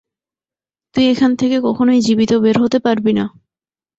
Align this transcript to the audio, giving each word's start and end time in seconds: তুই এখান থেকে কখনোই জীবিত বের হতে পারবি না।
তুই 0.95 1.05
এখান 1.07 1.31
থেকে 1.35 1.57
কখনোই 1.61 1.99
জীবিত 2.01 2.31
বের 2.43 2.57
হতে 2.59 2.77
পারবি 2.79 3.11
না। 3.13 3.25